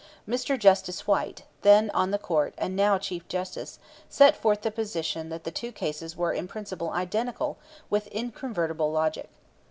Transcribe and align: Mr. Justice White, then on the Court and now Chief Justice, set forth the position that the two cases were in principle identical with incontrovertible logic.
Mr. 0.27 0.57
Justice 0.57 1.05
White, 1.05 1.43
then 1.61 1.91
on 1.91 2.09
the 2.09 2.17
Court 2.17 2.55
and 2.57 2.75
now 2.75 2.97
Chief 2.97 3.27
Justice, 3.27 3.77
set 4.09 4.35
forth 4.35 4.61
the 4.61 4.71
position 4.71 5.29
that 5.29 5.43
the 5.43 5.51
two 5.51 5.71
cases 5.71 6.17
were 6.17 6.33
in 6.33 6.47
principle 6.47 6.89
identical 6.89 7.59
with 7.91 8.07
incontrovertible 8.07 8.91
logic. 8.91 9.29